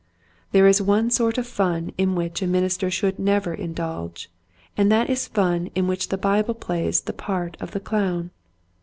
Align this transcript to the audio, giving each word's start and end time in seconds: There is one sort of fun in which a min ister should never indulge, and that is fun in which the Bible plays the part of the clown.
There 0.51 0.65
is 0.65 0.81
one 0.81 1.11
sort 1.11 1.37
of 1.37 1.45
fun 1.45 1.93
in 1.95 2.15
which 2.15 2.41
a 2.41 2.47
min 2.47 2.63
ister 2.63 2.89
should 2.89 3.19
never 3.19 3.53
indulge, 3.53 4.31
and 4.75 4.91
that 4.91 5.11
is 5.11 5.27
fun 5.27 5.69
in 5.75 5.85
which 5.87 6.07
the 6.07 6.17
Bible 6.17 6.55
plays 6.55 7.01
the 7.01 7.13
part 7.13 7.55
of 7.59 7.69
the 7.69 7.79
clown. 7.81 8.31